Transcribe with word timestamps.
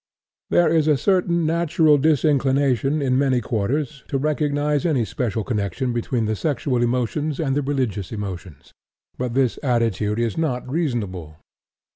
There 0.49 0.67
is 0.73 0.87
a 0.87 0.97
certain 0.97 1.45
natural 1.45 1.99
disinclination 1.99 3.03
in 3.03 3.19
many 3.19 3.39
quarters 3.39 4.03
to 4.07 4.17
recognize 4.17 4.83
any 4.83 5.05
special 5.05 5.43
connection 5.43 5.93
between 5.93 6.25
the 6.25 6.35
sexual 6.35 6.81
emotions 6.81 7.39
and 7.39 7.55
the 7.55 7.61
religious 7.61 8.11
emotions. 8.11 8.73
But 9.19 9.35
this 9.35 9.59
attitude 9.61 10.17
is 10.17 10.39
not 10.39 10.67
reasonable. 10.67 11.37